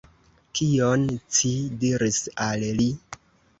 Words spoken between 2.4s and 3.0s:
al li?